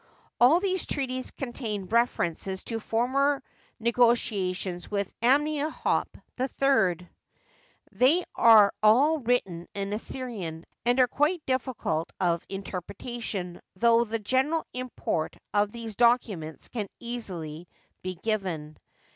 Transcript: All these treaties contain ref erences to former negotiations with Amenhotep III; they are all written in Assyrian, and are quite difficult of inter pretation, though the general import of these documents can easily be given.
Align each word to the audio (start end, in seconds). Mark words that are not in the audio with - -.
All 0.39 0.59
these 0.59 0.87
treaties 0.87 1.29
contain 1.29 1.85
ref 1.85 2.17
erences 2.17 2.63
to 2.63 2.79
former 2.79 3.43
negotiations 3.79 4.89
with 4.89 5.13
Amenhotep 5.21 6.17
III; 6.39 7.07
they 7.91 8.23
are 8.33 8.73
all 8.81 9.19
written 9.19 9.67
in 9.75 9.93
Assyrian, 9.93 10.65
and 10.87 10.99
are 10.99 11.05
quite 11.07 11.45
difficult 11.45 12.11
of 12.19 12.43
inter 12.49 12.81
pretation, 12.81 13.59
though 13.75 14.03
the 14.03 14.17
general 14.17 14.65
import 14.73 15.37
of 15.53 15.71
these 15.71 15.95
documents 15.95 16.67
can 16.69 16.87
easily 16.99 17.67
be 18.01 18.15
given. 18.15 18.77